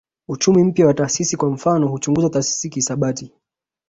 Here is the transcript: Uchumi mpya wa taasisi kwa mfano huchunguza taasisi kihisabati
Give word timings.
Uchumi 0.27 0.63
mpya 0.63 0.87
wa 0.87 0.93
taasisi 0.93 1.37
kwa 1.37 1.49
mfano 1.49 1.87
huchunguza 1.87 2.29
taasisi 2.29 2.69
kihisabati 2.69 3.31